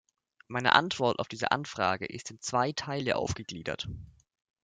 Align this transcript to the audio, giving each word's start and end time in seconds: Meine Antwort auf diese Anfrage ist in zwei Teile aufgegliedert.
Meine 0.47 0.73
Antwort 0.73 1.19
auf 1.19 1.27
diese 1.27 1.51
Anfrage 1.51 2.07
ist 2.07 2.31
in 2.31 2.41
zwei 2.41 2.71
Teile 2.71 3.17
aufgegliedert. 3.17 3.87